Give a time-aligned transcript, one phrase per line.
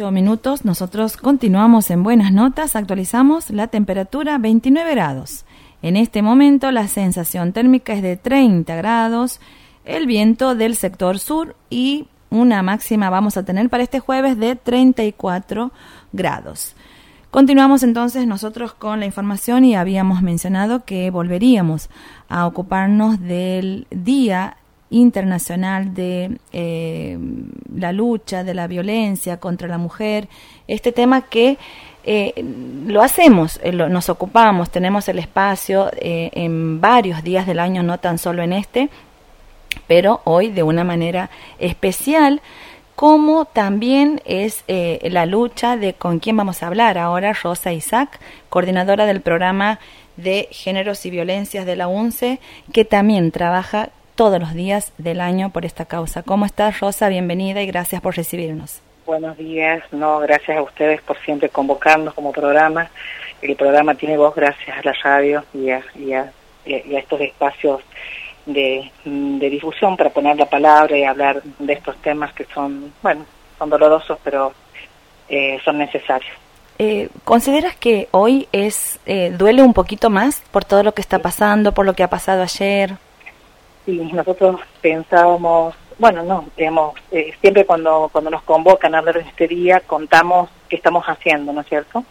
[0.00, 0.64] 8 minutos.
[0.64, 2.74] Nosotros continuamos en buenas notas.
[2.74, 5.44] Actualizamos la temperatura 29 grados.
[5.82, 9.40] En este momento la sensación térmica es de 30 grados.
[9.84, 14.56] El viento del sector sur y una máxima vamos a tener para este jueves de
[14.56, 15.70] 34
[16.12, 16.74] grados.
[17.30, 21.90] Continuamos entonces nosotros con la información y habíamos mencionado que volveríamos
[22.30, 24.56] a ocuparnos del Día
[24.90, 27.16] internacional de eh,
[27.74, 30.28] la lucha, de la violencia contra la mujer,
[30.66, 31.58] este tema que
[32.04, 32.44] eh,
[32.86, 38.18] lo hacemos, eh, nos ocupamos, tenemos el espacio en varios días del año, no tan
[38.18, 38.88] solo en este,
[39.86, 42.42] pero hoy de una manera especial,
[42.96, 49.06] como también es la lucha de con quién vamos a hablar ahora, Rosa Isaac, coordinadora
[49.06, 49.78] del programa
[50.16, 52.40] de Géneros y Violencias de la UNCE,
[52.72, 56.22] que también trabaja todos los días del año por esta causa.
[56.22, 57.08] ¿Cómo estás, Rosa?
[57.08, 58.82] Bienvenida y gracias por recibirnos.
[59.06, 62.90] Buenos días, no, gracias a ustedes por siempre convocarnos como programa.
[63.40, 66.30] El programa tiene voz gracias a la radio y a, y a,
[66.66, 67.80] estos espacios
[68.44, 73.24] de, difusión para poner la palabra y hablar de estos temas que son, bueno,
[73.58, 74.52] son dolorosos, pero
[75.30, 76.32] eh, son necesarios.
[76.78, 81.20] Eh, ¿Consideras que hoy es eh, duele un poquito más por todo lo que está
[81.20, 82.98] pasando, por lo que ha pasado ayer?
[83.86, 89.28] Sí, nosotros pensábamos, bueno, no, digamos, eh, siempre cuando, cuando nos convocan a hablar de
[89.28, 92.04] este día, contamos qué estamos haciendo, ¿no es cierto?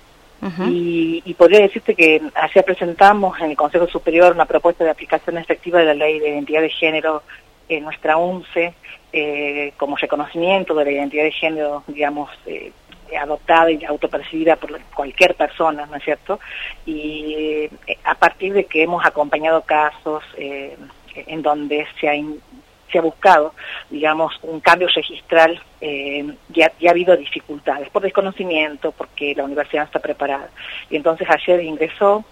[0.67, 5.79] y, podría decirte que ayer presentamos en el Consejo Superior una propuesta de aplicación efectiva
[5.79, 7.23] de la Ley de Identidad de Género
[7.67, 8.73] en nuestra UNCE,
[9.11, 12.71] eh, como reconocimiento de la identidad de género, digamos, eh,
[13.19, 16.39] adoptada y autopercibida por cualquier persona, ¿no es cierto?
[16.85, 17.69] Y
[18.03, 20.77] a partir de que hemos acompañado casos, eh,
[21.15, 22.13] en donde se ha,
[22.91, 23.53] se ha buscado,
[23.89, 29.85] digamos, un cambio registral, eh, ya, ha habido dificultades por desconocimiento, porque la universidad no
[29.85, 30.49] está preparada.
[30.89, 32.23] Y entonces ayer ingresó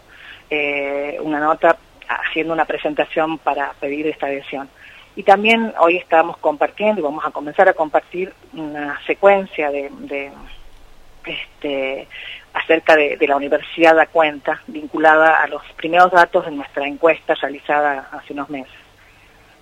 [0.49, 4.69] eh, una nota haciendo una presentación para pedir esta adhesión.
[5.15, 10.31] Y también hoy estamos compartiendo y vamos a comenzar a compartir una secuencia de, de
[11.29, 12.07] este,
[12.53, 18.09] acerca de, la Universidad da cuenta, vinculada a los primeros datos de nuestra encuesta realizada
[18.11, 18.73] hace unos meses.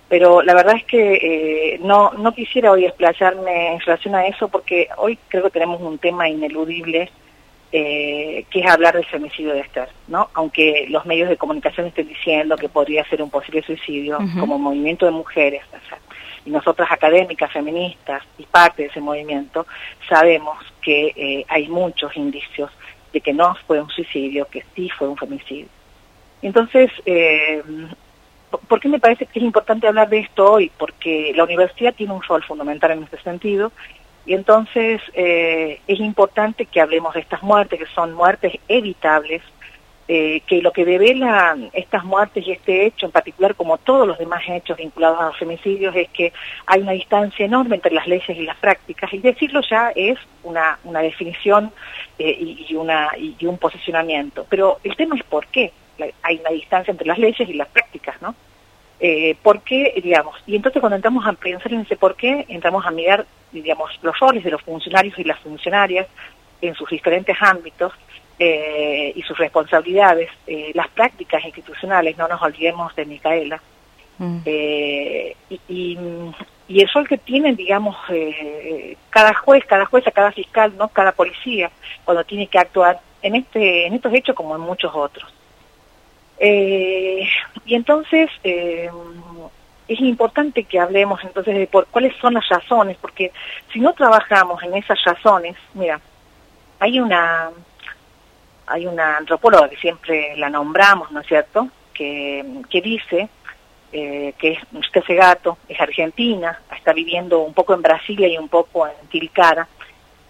[0.08, 4.48] Pero la verdad es que eh, no, no quisiera hoy explayarme en relación a eso
[4.48, 7.10] porque hoy creo que tenemos un tema ineludible
[7.72, 10.30] eh, que es hablar del femicidio de Esther, ¿no?
[10.34, 15.04] Aunque los medios de comunicación estén diciendo que podría ser un posible suicidio como movimiento
[15.04, 15.62] de mujeres,
[16.46, 19.66] y nosotras académicas, feministas y parte de ese movimiento,
[20.08, 22.70] sabemos que eh, hay muchos indicios
[23.12, 25.66] de que no fue un suicidio, que sí fue un femicidio.
[26.42, 27.62] Entonces, eh,
[28.68, 30.70] ¿por qué me parece que es importante hablar de esto hoy?
[30.78, 33.72] Porque la universidad tiene un rol fundamental en este sentido
[34.24, 39.42] y entonces eh, es importante que hablemos de estas muertes, que son muertes evitables,
[40.08, 44.18] eh, que lo que develan estas muertes y este hecho en particular, como todos los
[44.18, 46.32] demás hechos vinculados a los femicidios, es que
[46.66, 50.78] hay una distancia enorme entre las leyes y las prácticas, y decirlo ya es una,
[50.84, 51.72] una definición
[52.18, 54.46] eh, y, una, y un posicionamiento.
[54.48, 55.72] Pero el tema es por qué
[56.22, 58.34] hay una distancia entre las leyes y las prácticas, ¿no?
[58.98, 60.36] Eh, ¿Por qué, digamos?
[60.46, 64.18] Y entonces cuando entramos a pensar en ese por qué, entramos a mirar, digamos, los
[64.18, 66.06] roles de los funcionarios y las funcionarias
[66.62, 67.92] en sus diferentes ámbitos,
[68.38, 73.62] eh, y sus responsabilidades, eh, las prácticas institucionales, no nos olvidemos de Micaela,
[74.18, 74.38] mm.
[74.44, 75.98] eh, y,
[76.68, 77.96] y, el rol que tienen, digamos,
[79.08, 81.70] cada juez, cada jueza, cada fiscal, no cada policía,
[82.04, 85.32] cuando tiene que actuar en, este, en estos hechos como en muchos otros.
[86.38, 93.32] y entonces es importante que hablemos entonces de por cuáles son las razones, porque
[93.72, 96.00] si no trabajamos en esas razones, mira,
[96.80, 97.50] hay una
[98.66, 103.28] hay una antropóloga que siempre la nombramos, ¿no es cierto?, que, que dice
[103.92, 108.48] eh, que es usted gato, es argentina, está viviendo un poco en Brasilia y un
[108.48, 109.66] poco en Tilcara.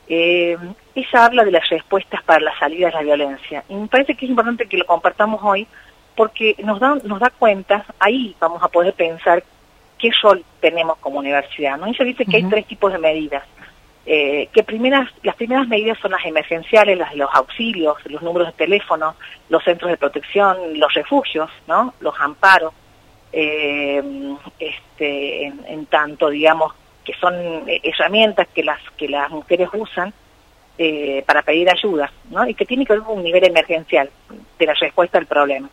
[0.09, 0.57] Eh,
[0.95, 3.65] ella habla de las respuestas para la salida de la violencia.
[3.69, 5.67] Y me parece que es importante que lo compartamos hoy
[6.15, 9.43] porque nos da, nos da cuenta, ahí vamos a poder pensar
[9.99, 11.77] qué rol tenemos como universidad.
[11.77, 11.87] ¿no?
[11.87, 13.43] Ella dice que hay tres tipos de medidas
[14.09, 18.53] eh, que primeras, las primeras medidas son las emergenciales, las los auxilios, los números de
[18.53, 19.17] teléfono,
[19.49, 21.93] los centros de protección, los refugios, ¿no?
[21.99, 22.73] los amparos,
[23.33, 24.01] eh,
[24.61, 26.73] este, en, tanto, digamos,
[27.05, 27.35] que son
[27.67, 30.15] herramientas que las, que las mujeres usan
[30.79, 32.47] eh, para pedir ayuda, ¿no?
[32.47, 34.09] y que tiene que ver con un nivel emergencial
[34.57, 35.69] de la respuesta al problema.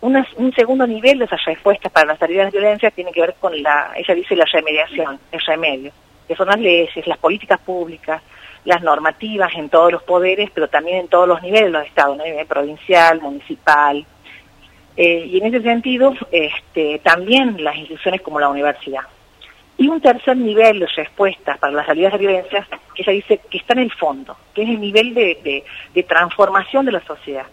[0.00, 3.62] un segundo nivel de esas respuestas para la salida de violencia tiene que ver con
[3.62, 5.92] la, ella dice la remediación, el remedio
[6.28, 8.22] que son las leyes, las políticas públicas,
[8.64, 12.18] las normativas en todos los poderes, pero también en todos los niveles de los estados,
[12.18, 12.24] ¿no?
[12.24, 14.04] nivel provincial, municipal.
[14.94, 19.02] Eh, y en ese sentido, este, también las instituciones como la universidad.
[19.78, 23.58] Y un tercer nivel de respuestas para las salidas de violencia, que ella dice que
[23.58, 25.64] está en el fondo, que es el nivel de,
[26.06, 27.46] transformación de la sociedad.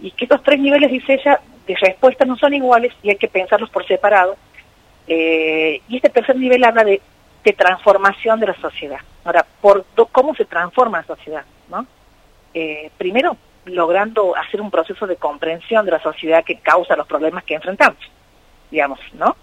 [0.00, 3.28] Y que estos tres niveles, dice ella, de respuesta no son iguales y hay que
[3.28, 4.36] pensarlos por separado.
[5.08, 7.00] Eh, y este tercer nivel habla de,
[7.42, 9.00] transformación de la sociedad.
[9.24, 11.44] Ahora, por ¿cómo se transforma la sociedad?
[11.70, 11.86] ¿no?
[12.54, 17.44] Eh, primero, logrando hacer un proceso de comprensión de la sociedad que causa los problemas
[17.44, 17.98] que enfrentamos,
[18.70, 19.36] digamos, ¿no?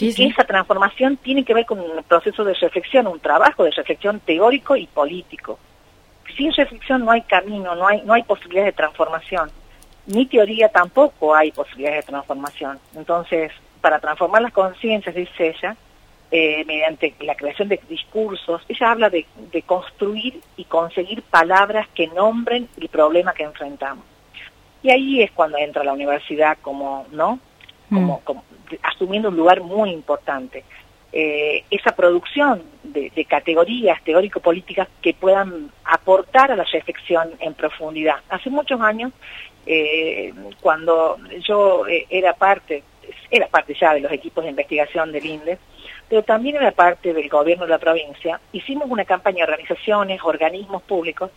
[0.00, 4.20] y esa transformación tiene que ver con un proceso de reflexión, un trabajo de reflexión
[4.20, 5.58] teórico y político.
[6.36, 9.50] Sin reflexión no hay camino, no hay, no hay posibilidades de transformación.
[10.06, 12.78] Ni teoría tampoco hay posibilidades de transformación.
[12.94, 15.76] Entonces, para transformar las conciencias, dice ella,
[16.30, 19.26] eh, mediante la creación de discursos, ella habla de,
[19.64, 24.04] construir y conseguir palabras que nombren el problema que enfrentamos.
[24.82, 27.38] Y ahí es cuando entra la universidad como, ¿no?
[27.88, 28.24] Como, mm.
[28.24, 28.44] como
[28.82, 30.64] asumiendo un lugar muy importante.
[31.12, 38.16] Eh, esa producción de, categorías teórico-políticas que puedan aportar a la reflexión en profundidad.
[38.28, 39.12] Hace muchos años,
[39.64, 42.82] eh, cuando yo eh, era parte,
[43.30, 45.58] era parte ya de los equipos de investigación del INDE,
[46.08, 50.82] pero también era parte del gobierno de la provincia, hicimos una campaña de organizaciones, organismos
[50.82, 51.30] públicos,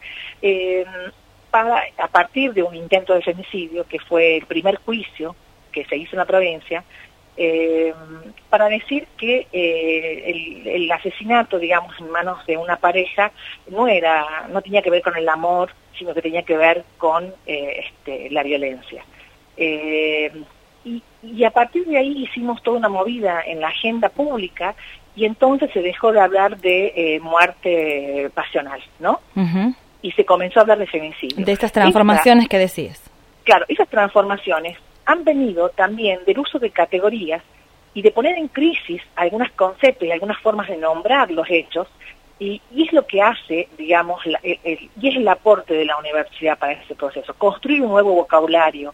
[1.51, 5.35] para, a partir de un intento de femicidio, que fue el primer juicio
[5.71, 6.83] que se hizo en la provincia,
[7.41, 7.93] eh,
[8.49, 13.31] para decir que eh, el, asesinato, digamos, en manos de una pareja
[13.69, 17.33] no era, no tenía que ver con el amor, sino que tenía que ver con
[17.45, 19.05] eh, este, la violencia.
[21.21, 24.75] Y, a partir de ahí hicimos toda una movida en la agenda pública
[25.15, 29.19] y entonces se dejó de hablar de muerte pasional, ¿no?
[30.01, 31.45] Y se comenzó a hablar de femicidio.
[31.45, 33.01] De estas transformaciones que decías.
[33.43, 37.43] Claro, esas transformaciones han venido también del uso de categorías
[37.93, 41.87] y de poner en crisis algunos conceptos y algunas formas de nombrar los hechos,
[42.39, 46.95] y, es lo que hace, digamos, y es el aporte de la universidad para ese
[46.95, 48.93] proceso, construir un nuevo vocabulario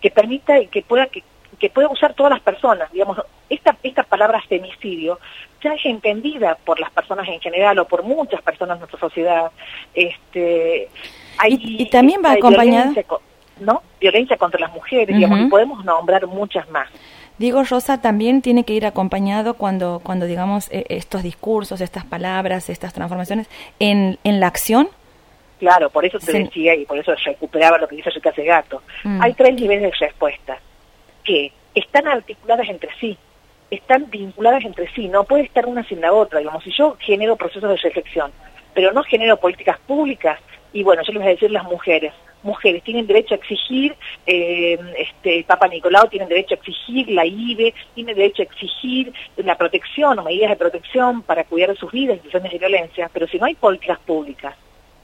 [0.00, 1.22] que permita y que pueda que,
[1.72, 3.18] pueda usar todas las personas, digamos,
[3.48, 5.18] esta, esta palabra femicidio
[5.62, 9.50] ya es entendida por las personas en general o por muchas personas en nuestra sociedad.
[9.94, 10.88] Este,
[11.48, 12.92] y, también va acompañada
[13.60, 13.82] ¿no?
[14.00, 16.88] Violencia contra las mujeres, digamos, y podemos nombrar muchas más.
[17.38, 22.70] Digo, Rosa, también tiene que ir acompañado cuando, cuando digamos, e, estos discursos, estas palabras,
[22.70, 23.48] estas transformaciones,
[23.78, 24.88] en, en la acción.
[25.58, 28.82] Claro, por eso te decía y por eso recuperaba lo que dice Rita Gato.
[29.04, 29.22] Mm.
[29.22, 30.58] Hay tres niveles de respuesta
[31.26, 33.18] que están articuladas entre sí,
[33.70, 36.38] están vinculadas entre sí, no puede estar una sin la otra.
[36.38, 38.32] Digamos, si yo genero procesos de reflexión,
[38.72, 40.40] pero no genero políticas públicas,
[40.72, 42.12] y bueno, yo les voy a decir las mujeres,
[42.42, 43.96] mujeres tienen derecho a exigir,
[44.26, 49.56] eh, este, Papa Nicolau tienen derecho a exigir, la IBE tiene derecho a exigir la
[49.56, 53.26] protección o medidas de protección para cuidar de sus vidas en situaciones de violencia, pero
[53.26, 54.54] si no hay políticas públicas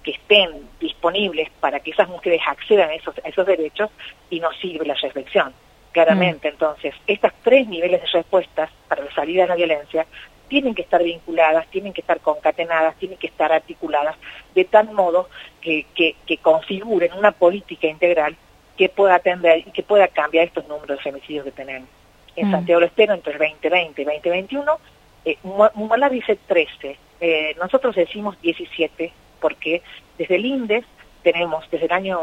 [0.04, 3.90] que estén disponibles para que esas mujeres accedan a esos, esos derechos
[4.30, 5.52] y no sirve la reflexión.
[5.92, 6.52] Claramente, mm.
[6.52, 10.06] entonces, estas tres niveles de respuestas para la salida de la violencia
[10.48, 14.16] tienen que estar vinculadas, tienen que estar concatenadas, tienen que estar articuladas,
[14.54, 15.28] de tal modo
[15.60, 18.36] que, que, configuren una política integral
[18.76, 21.88] que pueda atender y que pueda cambiar estos números de femicidios que tenemos.
[22.36, 22.52] En mm.
[22.52, 24.78] Santiago del Estero, entre el 2020 y 2021,
[25.24, 25.38] eh,
[25.74, 29.82] Mumala dice 13, eh, nosotros decimos 17, porque
[30.18, 30.84] desde el INDES
[31.22, 32.18] tenemos, desde el año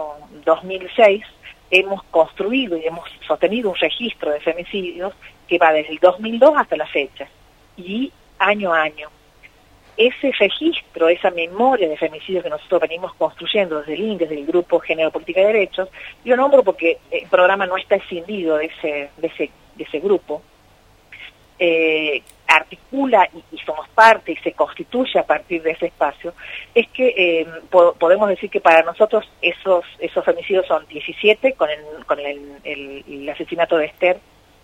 [0.46, 1.24] 2006,
[1.72, 5.14] hemos construido y hemos sostenido un registro de femicidios
[5.48, 7.28] que va desde el 2002 hasta la fecha
[7.78, 9.10] y año a año.
[9.98, 14.48] Ese registro, esa memoria de femicidios que nosotros venimos construyendo desde el INDE, desde el
[14.48, 15.90] Grupo Género Política de Derechos,
[16.24, 20.42] yo nombro porque el programa no está escindido de ese, de ese, de ese grupo,
[21.60, 23.49] eh, articula y,
[24.00, 26.34] parte y se constituye a partir de ese espacio,
[26.74, 32.06] es que eh, podemos decir que para nosotros esos, esos femicidios son 17 con el,
[32.06, 34.22] con el, asesinato de Esther,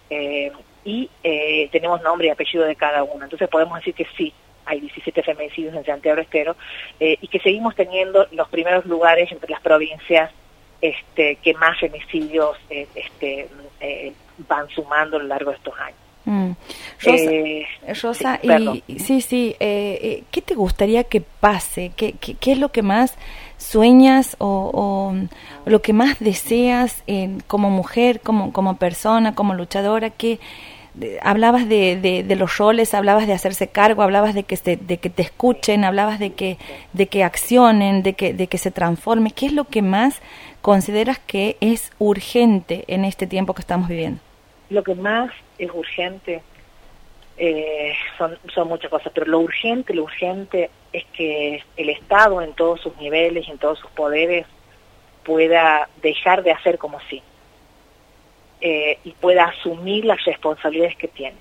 [0.10, 0.54] eh,
[0.86, 3.26] y eh, tenemos nombre y apellido de cada uno.
[3.26, 4.32] Entonces podemos decir que sí,
[4.66, 6.56] hay 17 femicidios en Santiago Estero
[6.98, 10.32] y que seguimos teniendo los primeros lugares entre las provincias
[10.80, 13.50] este, que más femicidios este,
[14.48, 16.05] van sumando a lo largo de estos años.
[16.26, 16.52] Mm.
[18.02, 21.92] Rosa, y, sí, sí, ¿qué te gustaría que pase?
[21.96, 23.16] ¿Qué, qué, es lo que más
[23.58, 25.14] sueñas o,
[25.66, 27.04] lo que más deseas
[27.48, 30.10] como mujer, como, como persona, como luchadora?
[30.10, 30.40] que
[31.22, 35.10] hablabas de, de, los roles, hablabas de hacerse cargo, hablabas de que, se, de que
[35.10, 36.58] te escuchen, hablabas de que,
[36.94, 39.32] de que accionen, de que, de que se transforme.
[39.32, 40.22] ¿Qué es lo que más
[40.62, 44.20] consideras que es urgente en este tiempo que estamos viviendo?
[44.70, 46.42] Lo que más es urgente
[47.38, 52.54] eh, son, son muchas cosas, pero lo urgente, lo urgente es que el Estado en
[52.54, 54.46] todos sus niveles y en todos sus poderes
[55.24, 57.22] pueda dejar de hacer como sí
[58.62, 61.38] eh, y pueda asumir las responsabilidades que tiene.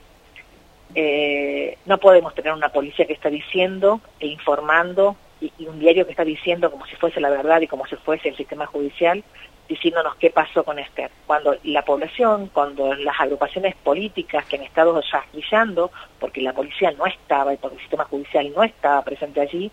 [0.97, 6.13] Eh, no podemos tener una policía que está diciendo e informando y, un diario que
[6.13, 9.23] está diciendo como si fuese la verdad y como si fuese el sistema judicial
[9.69, 11.11] diciéndonos qué pasó con Esther.
[11.27, 15.01] Cuando la población, cuando las agrupaciones políticas que han estado
[15.33, 19.71] brillando, porque la policía no estaba y porque el sistema judicial no estaba presente allí,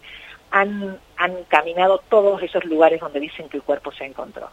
[0.52, 4.50] han, han caminado todos esos lugares donde dicen que el cuerpo se encontró.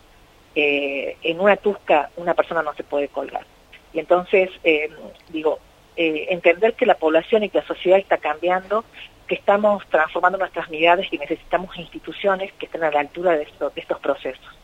[0.54, 3.44] Eh, en una tusca una persona no se puede colgar.
[3.92, 4.90] Y entonces, eh,
[5.28, 5.60] digo,
[5.96, 8.84] eh, entender que la población y que la sociedad está cambiando,
[9.26, 14.00] que estamos transformando nuestras miradas y necesitamos instituciones que estén a la altura de estos
[14.00, 14.57] procesos,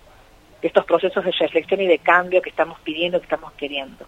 [0.65, 4.07] de estos procesos de reflexión y de cambio que estamos pidiendo, que estamos queriendo.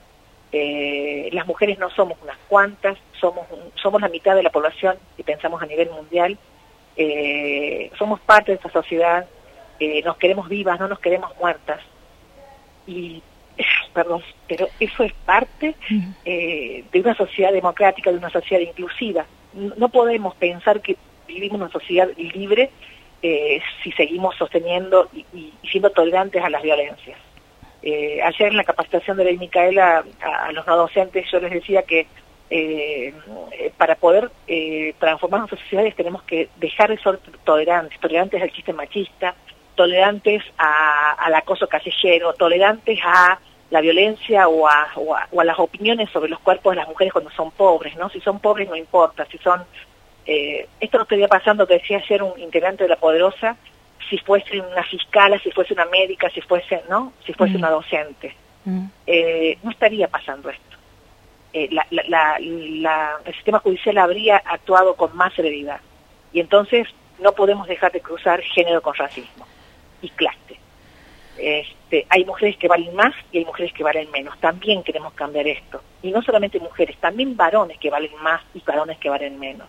[1.33, 5.63] las mujeres no somos unas cuantas, somos, somos la mitad de la población y pensamos
[5.63, 6.39] a nivel mundial
[6.97, 9.27] eh, somos parte de esta sociedad,
[9.79, 11.81] eh, nos queremos vivas, no nos queremos muertas.
[12.87, 13.23] Y,
[13.93, 15.75] perdón, pero eso es parte
[16.25, 19.27] eh, de una sociedad democrática, de una sociedad inclusiva.
[19.53, 20.97] No podemos pensar que
[21.27, 22.71] vivimos en una sociedad libre
[23.21, 27.19] si seguimos sosteniendo y, siendo tolerantes a las violencias.
[27.83, 31.83] ayer en la capacitación de la Micaela a, a los no docentes yo les decía
[31.83, 32.07] que
[32.49, 33.13] eh,
[33.77, 38.73] para poder eh, transformar nuestras sociedades tenemos que dejar de ser tolerantes, tolerantes al chiste
[38.73, 39.35] machista,
[39.75, 44.89] tolerantes al acoso callejero, tolerantes a la violencia o a,
[45.45, 48.09] las opiniones sobre los cuerpos de las mujeres cuando son pobres, ¿no?
[48.11, 49.65] Si son pobres no importa, si son...
[50.27, 53.57] Eh, esto no estaría pasando, que decía ayer un integrante de La Poderosa,
[54.11, 57.13] si fuese una fiscala, si fuese una médica, si fuese, ¿no?
[57.25, 57.57] Si fuese mm.
[57.59, 58.35] una docente.
[58.65, 58.87] Mm.
[59.07, 60.77] Eh, no estaría pasando esto.
[61.53, 65.81] Eh, el sistema judicial habría actuado con más severidad.
[66.33, 66.87] Y entonces
[67.19, 69.47] no podemos dejar de cruzar género con racismo
[70.03, 70.61] y clase.
[71.39, 74.39] Este, hay mujeres que valen más y hay mujeres que valen menos.
[74.41, 75.83] También queremos cambiar esto.
[76.03, 79.69] Y no solamente mujeres, también varones que valen más y varones que valen menos.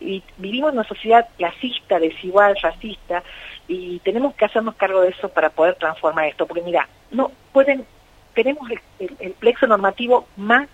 [0.00, 3.22] Y vivimos en una sociedad clasista, desigual, racista,
[3.66, 6.46] y tenemos que hacernos cargo de eso para poder transformar esto.
[6.46, 7.84] Porque mira, no pueden,
[8.34, 10.68] tenemos el plexo normativo más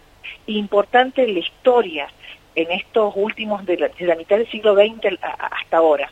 [0.46, 2.08] importante en la historia
[2.54, 6.10] en estos últimos, de la, mitad del siglo XX hasta ahora.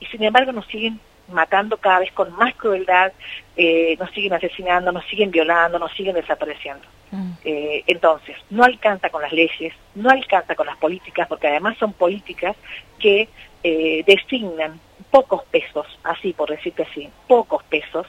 [0.00, 3.12] Y sin embargo nos siguen matando cada vez con más crueldad,
[3.56, 6.84] eh, nos siguen asesinando, nos siguen violando, nos siguen desapareciendo.
[7.10, 7.32] Mm.
[7.44, 11.92] Eh, entonces, no alcanza con las leyes, no alcanza con las políticas, porque además son
[11.92, 12.56] políticas
[12.98, 13.28] que
[13.62, 18.06] eh, designan pocos pesos, así por decirte así, pocos pesos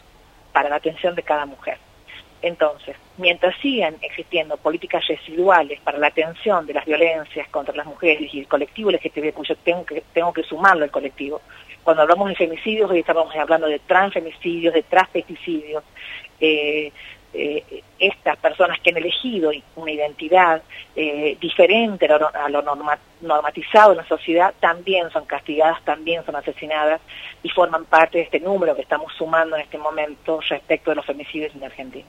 [0.52, 1.78] para la atención de cada mujer.
[2.42, 8.34] Entonces, mientras sigan existiendo políticas residuales para la atención de las violencias contra las mujeres
[8.34, 11.42] y el colectivo LGTB, pues yo tengo que, tengo que sumarlo al colectivo,
[11.84, 15.84] cuando hablamos de femicidios, hoy estamos hablando de transfemicidios, de transfeticidios,
[16.40, 16.92] eh,
[17.34, 20.64] eh, estas personas que han elegido una identidad
[20.96, 22.62] eh, diferente a lo,
[23.22, 27.02] normatizado en la sociedad también son castigadas, también son asesinadas
[27.44, 31.06] y forman parte de este número que estamos sumando en este momento respecto de los
[31.06, 32.06] femicidios en Argentina.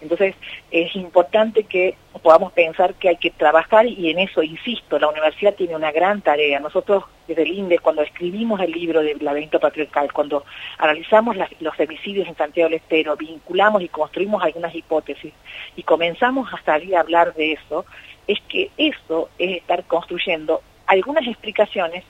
[0.00, 0.34] Entonces
[0.70, 5.54] es importante que podamos pensar que hay que trabajar y en eso, insisto, la universidad
[5.54, 6.60] tiene una gran tarea.
[6.60, 10.44] Nosotros desde el INDE, cuando escribimos el libro del laberinto patriarcal, cuando
[10.78, 15.32] analizamos los femicidios en Santiago del Estero, vinculamos y construimos algunas hipótesis
[15.76, 17.84] y comenzamos a salir a hablar de eso,
[18.26, 22.04] es que eso es estar construyendo algunas explicaciones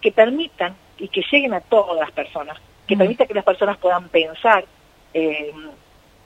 [0.00, 2.98] que permitan y que lleguen a todas las personas, que mm.
[2.98, 4.64] permitan que las personas puedan pensar
[5.14, 5.52] eh,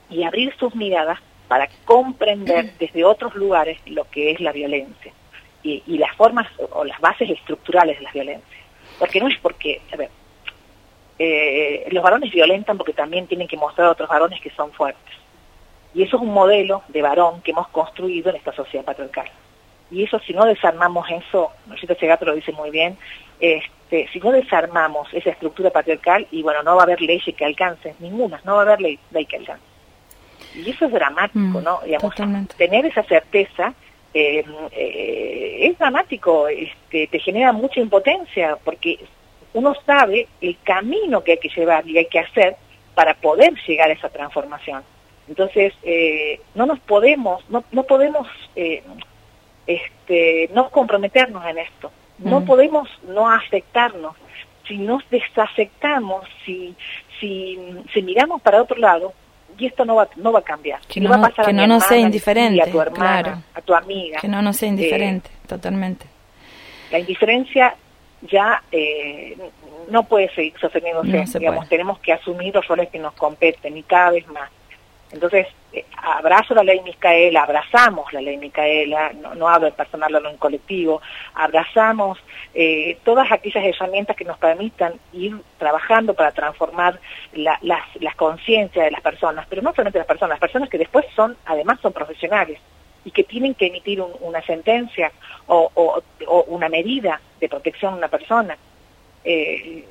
[0.09, 5.13] y abrir sus miradas para comprender desde otros lugares lo que es la violencia
[5.63, 8.57] y, las formas o las bases estructurales de la violencia.
[8.99, 10.09] Porque no es porque, a ver,
[11.19, 15.13] eh, los varones violentan porque también tienen que mostrar a otros varones que son fuertes.
[15.93, 19.29] Y eso es un modelo de varón que hemos construido en esta sociedad patriarcal.
[19.89, 22.97] Y eso, si no desarmamos eso, ese gato lo dice muy bien,
[23.39, 27.45] este, si no desarmamos esa estructura patriarcal, y bueno, no va a haber ley que
[27.45, 29.63] alcance, ninguna, no va a haber ley, ley que alcance.
[30.57, 31.79] Y eso es dramático, mm, ¿no?
[31.85, 32.15] Digamos,
[32.57, 33.73] tener esa certeza
[34.13, 38.97] eh, eh, es dramático, este, te genera mucha impotencia, porque
[39.53, 42.55] uno sabe el camino que hay que llevar y hay que hacer
[42.95, 44.81] para poder llegar a esa transformación.
[45.27, 48.27] Entonces, eh, no nos podemos, no, no podemos
[49.67, 51.91] este, no comprometernos en esto.
[52.17, 52.45] No mm.
[52.45, 54.15] podemos no afectarnos.
[54.67, 56.75] Si nos desafectamos, si,
[57.19, 57.59] si,
[57.93, 59.13] si miramos para otro lado,
[59.57, 60.79] y esto no va, no va a cambiar.
[60.87, 63.73] Que no, va a pasar que no nos sea indiferente, a tu hermana, a tu
[63.73, 64.19] amiga.
[64.19, 66.05] Que no nos sea indiferente, eh, totalmente.
[66.91, 67.75] La indiferencia
[68.21, 69.37] ya eh,
[69.89, 71.39] no puede seguir sosteniéndose.
[71.39, 74.49] digamos, tenemos que asumir los roles que nos competen y cada vez más.
[75.11, 80.29] Entonces, eh, abrazo la ley Micaela, abrazamos la ley Micaela, no, hablo en personal, hablo
[80.29, 81.01] en colectivo,
[81.33, 82.19] abrazamos
[82.53, 86.99] eh, todas aquellas herramientas que nos permitan ir trabajando para transformar
[87.33, 91.05] las, las conciencias de las personas, pero no solamente las personas, las personas que después
[91.15, 92.59] son, además son profesionales
[93.07, 95.13] y que tienen que emitir una sentencia
[95.47, 96.03] o,
[96.47, 98.57] una medida de protección a una persona.
[99.23, 99.85] Eh,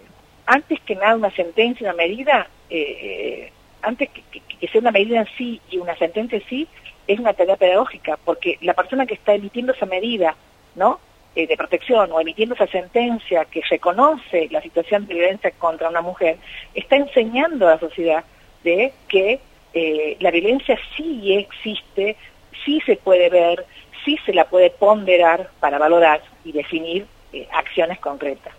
[0.45, 3.51] antes que nada, una sentencia, una medida, eh,
[3.87, 6.69] antes que, sea una medida en sí y una sentencia en sí,
[7.07, 10.35] es una tarea pedagógica, porque la persona que está emitiendo esa medida,
[10.75, 10.99] ¿no?
[11.37, 16.01] Eh, de protección o emitiendo esa sentencia que reconoce la situación de violencia contra una
[16.01, 16.39] mujer,
[16.75, 18.25] está enseñando a la sociedad
[18.65, 19.39] de que
[19.73, 22.17] eh, la violencia sí existe,
[22.65, 23.67] sí se puede ver,
[24.05, 28.55] sí se la puede ponderar para valorar y definir eh, acciones concretas.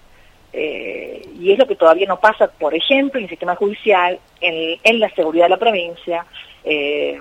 [0.53, 4.99] Eh, y es lo que todavía no pasa, por ejemplo, en el sistema judicial, en,
[4.99, 6.25] la seguridad de la provincia,
[6.63, 7.19] eh,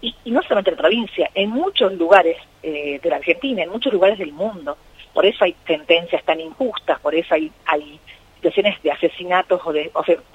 [0.00, 4.18] y, no solamente en la provincia, en muchos lugares de la Argentina, en muchos lugares
[4.18, 4.76] del mundo.
[5.14, 8.00] Por eso hay sentencias tan injustas, por eso hay, hay
[8.34, 9.90] situaciones de asesinatos o de,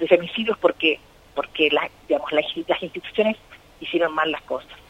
[0.08, 0.98] femicidios, porque,
[1.34, 1.70] porque
[2.08, 3.36] digamos, las instituciones
[3.80, 4.81] hicieron mal las cosas.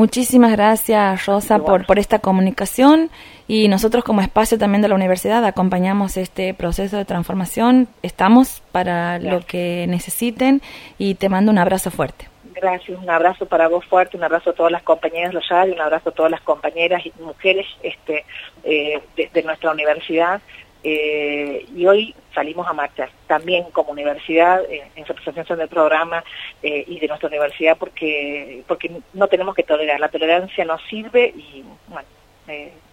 [0.00, 3.10] Muchísimas gracias, Rosa, por, por esta comunicación
[3.46, 7.86] y nosotros como espacio también de la universidad acompañamos este proceso de transformación.
[8.02, 10.62] Estamos para lo que necesiten
[10.96, 12.28] y te mando un abrazo fuerte.
[12.54, 15.80] Gracias, un abrazo para vos fuerte, un abrazo a todas las compañeras de los un
[15.82, 18.24] abrazo a todas las compañeras y mujeres este,
[18.64, 20.40] eh, de nuestra universidad
[20.82, 26.24] eh, y hoy salimos a marchar también como universidad eh, en representación del programa
[26.62, 30.00] eh, y de nuestra universidad porque porque no tenemos que tolerar.
[30.00, 32.08] La tolerancia no sirve y bueno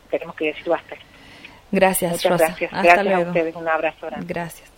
[0.09, 0.95] tenemos que decir basta.
[1.71, 2.71] Gracias Muchas gracias.
[2.71, 3.55] Gracias a ustedes.
[3.55, 4.76] Un abrazo gracias